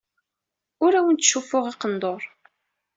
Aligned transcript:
Ur 0.85 0.93
awen-ttcuffuɣ 0.93 1.65
aqendur. 1.71 2.23